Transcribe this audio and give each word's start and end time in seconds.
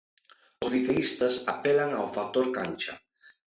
Os 0.63 0.69
liceístas 0.75 1.33
apelan 1.53 1.91
ao 1.93 2.07
factor 2.15 2.45
cancha. 2.57 2.93